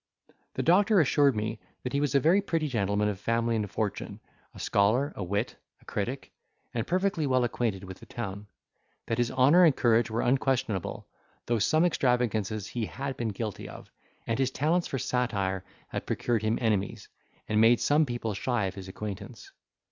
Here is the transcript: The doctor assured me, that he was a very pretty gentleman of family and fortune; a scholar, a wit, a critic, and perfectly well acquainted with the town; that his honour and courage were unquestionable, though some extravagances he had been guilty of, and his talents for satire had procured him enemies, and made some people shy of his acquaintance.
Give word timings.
The 0.55 0.63
doctor 0.63 0.99
assured 0.99 1.35
me, 1.35 1.59
that 1.83 1.93
he 1.93 2.01
was 2.01 2.15
a 2.15 2.19
very 2.19 2.41
pretty 2.41 2.67
gentleman 2.67 3.07
of 3.07 3.19
family 3.19 3.55
and 3.55 3.69
fortune; 3.69 4.19
a 4.51 4.57
scholar, 4.59 5.13
a 5.15 5.23
wit, 5.23 5.55
a 5.79 5.85
critic, 5.85 6.31
and 6.73 6.87
perfectly 6.87 7.27
well 7.27 7.43
acquainted 7.43 7.83
with 7.83 7.99
the 7.99 8.07
town; 8.07 8.47
that 9.05 9.19
his 9.19 9.29
honour 9.29 9.63
and 9.63 9.75
courage 9.75 10.09
were 10.09 10.23
unquestionable, 10.23 11.05
though 11.45 11.59
some 11.59 11.85
extravagances 11.85 12.65
he 12.65 12.87
had 12.87 13.15
been 13.15 13.29
guilty 13.29 13.69
of, 13.69 13.91
and 14.25 14.39
his 14.39 14.49
talents 14.49 14.87
for 14.87 14.97
satire 14.97 15.63
had 15.89 16.07
procured 16.07 16.41
him 16.41 16.57
enemies, 16.59 17.07
and 17.47 17.61
made 17.61 17.79
some 17.79 18.03
people 18.03 18.33
shy 18.33 18.65
of 18.65 18.73
his 18.73 18.87
acquaintance. 18.87 19.51